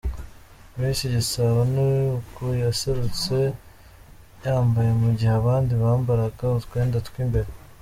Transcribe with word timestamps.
Miss 0.77 0.99
Igisabo 1.07 1.59
ni 1.73 1.83
uku 2.17 2.43
yaserutse 2.63 3.37
yambaye 4.43 4.91
mu 5.01 5.09
gihe 5.17 5.33
abandi 5.39 5.71
bambaraga 5.81 6.45
utwenda 6.59 6.97
tw’imbere 7.07 7.49